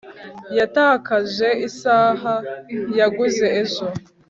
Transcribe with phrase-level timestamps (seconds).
[0.57, 2.33] yatakaje isaha
[2.99, 3.85] yaguze ejo